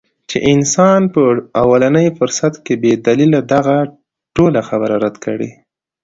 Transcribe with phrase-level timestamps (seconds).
[0.29, 1.21] چې انسان پۀ
[1.61, 3.77] اولني فرصت کښې بې دليله دغه
[4.35, 5.49] ټوله خبره رد کړي-